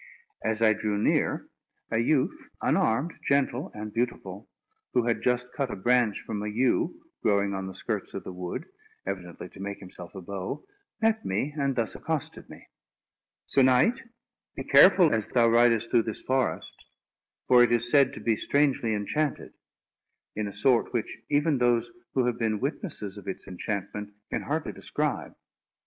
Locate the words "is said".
17.71-18.11